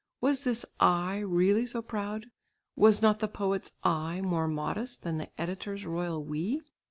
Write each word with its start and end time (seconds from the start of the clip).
Was 0.19 0.45
this 0.45 0.65
"I" 0.79 1.17
really 1.19 1.63
so 1.67 1.83
proud. 1.83 2.25
Was 2.75 3.03
not 3.03 3.19
the 3.19 3.27
poet's 3.27 3.71
"I" 3.83 4.19
more 4.21 4.47
modest 4.47 5.03
than 5.03 5.19
the 5.19 5.29
editor's 5.39 5.85
royal 5.85 6.23
"we"? 6.23 6.63